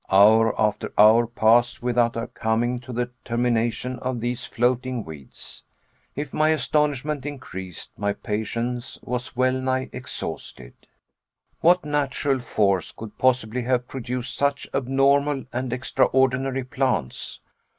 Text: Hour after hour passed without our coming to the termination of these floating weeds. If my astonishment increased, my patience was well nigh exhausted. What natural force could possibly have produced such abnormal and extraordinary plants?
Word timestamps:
Hour 0.09 0.59
after 0.59 0.91
hour 0.97 1.27
passed 1.27 1.83
without 1.83 2.17
our 2.17 2.25
coming 2.25 2.79
to 2.79 2.91
the 2.91 3.11
termination 3.23 3.99
of 3.99 4.19
these 4.19 4.45
floating 4.47 5.05
weeds. 5.05 5.63
If 6.15 6.33
my 6.33 6.49
astonishment 6.49 7.23
increased, 7.23 7.91
my 7.99 8.13
patience 8.13 8.97
was 9.03 9.35
well 9.35 9.53
nigh 9.53 9.91
exhausted. 9.93 10.73
What 11.59 11.85
natural 11.85 12.39
force 12.39 12.91
could 12.91 13.19
possibly 13.19 13.61
have 13.61 13.87
produced 13.87 14.35
such 14.35 14.67
abnormal 14.73 15.45
and 15.53 15.71
extraordinary 15.71 16.63
plants? 16.63 17.39